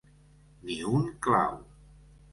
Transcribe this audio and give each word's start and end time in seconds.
Ni 0.69 0.79
un 1.01 1.05
clau. 1.27 1.63